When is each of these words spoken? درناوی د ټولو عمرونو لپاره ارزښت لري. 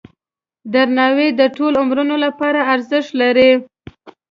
درناوی 0.73 1.29
د 1.39 1.41
ټولو 1.55 1.75
عمرونو 1.83 2.15
لپاره 2.25 2.59
ارزښت 2.73 3.11
لري. 3.21 3.51